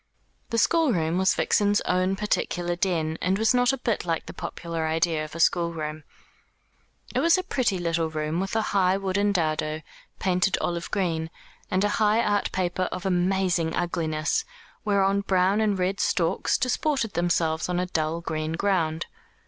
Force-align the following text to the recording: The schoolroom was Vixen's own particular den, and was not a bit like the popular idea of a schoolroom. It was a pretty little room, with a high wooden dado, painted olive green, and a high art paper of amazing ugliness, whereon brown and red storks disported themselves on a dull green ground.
The 0.49 0.57
schoolroom 0.57 1.19
was 1.19 1.35
Vixen's 1.35 1.79
own 1.81 2.15
particular 2.15 2.75
den, 2.75 3.19
and 3.21 3.37
was 3.37 3.53
not 3.53 3.71
a 3.71 3.77
bit 3.77 4.03
like 4.03 4.25
the 4.25 4.33
popular 4.33 4.87
idea 4.87 5.23
of 5.23 5.35
a 5.35 5.39
schoolroom. 5.39 6.05
It 7.13 7.19
was 7.19 7.37
a 7.37 7.43
pretty 7.43 7.77
little 7.77 8.09
room, 8.09 8.39
with 8.39 8.55
a 8.55 8.63
high 8.73 8.97
wooden 8.97 9.31
dado, 9.31 9.83
painted 10.17 10.57
olive 10.59 10.89
green, 10.89 11.29
and 11.69 11.83
a 11.83 11.89
high 12.01 12.19
art 12.23 12.51
paper 12.51 12.89
of 12.91 13.05
amazing 13.05 13.75
ugliness, 13.75 14.43
whereon 14.83 15.21
brown 15.21 15.61
and 15.61 15.77
red 15.77 15.99
storks 15.99 16.57
disported 16.57 17.13
themselves 17.13 17.69
on 17.69 17.79
a 17.79 17.85
dull 17.85 18.21
green 18.21 18.53
ground. 18.53 19.05